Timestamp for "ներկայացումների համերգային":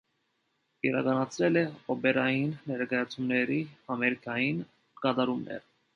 2.71-4.65